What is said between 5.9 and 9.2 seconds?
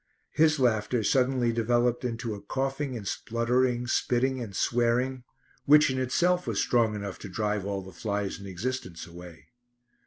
in itself was strong enough to drive all the flies in existence